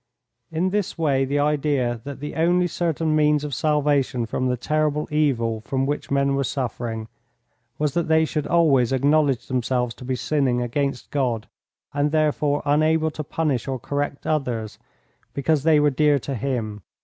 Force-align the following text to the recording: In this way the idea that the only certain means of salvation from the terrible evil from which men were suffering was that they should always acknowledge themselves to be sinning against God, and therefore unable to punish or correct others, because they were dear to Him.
In 0.51 0.71
this 0.71 0.97
way 0.97 1.25
the 1.25 1.37
idea 1.37 2.01
that 2.05 2.19
the 2.21 2.33
only 2.33 2.65
certain 2.65 3.15
means 3.15 3.43
of 3.43 3.53
salvation 3.53 4.25
from 4.25 4.47
the 4.47 4.57
terrible 4.57 5.07
evil 5.11 5.61
from 5.61 5.85
which 5.85 6.09
men 6.09 6.33
were 6.33 6.43
suffering 6.43 7.07
was 7.77 7.93
that 7.93 8.07
they 8.07 8.25
should 8.25 8.47
always 8.47 8.91
acknowledge 8.91 9.45
themselves 9.45 9.93
to 9.93 10.03
be 10.03 10.15
sinning 10.15 10.59
against 10.59 11.11
God, 11.11 11.47
and 11.93 12.09
therefore 12.11 12.63
unable 12.65 13.11
to 13.11 13.23
punish 13.23 13.67
or 13.67 13.77
correct 13.77 14.25
others, 14.25 14.79
because 15.35 15.61
they 15.61 15.79
were 15.79 15.91
dear 15.91 16.17
to 16.17 16.33
Him. 16.33 16.81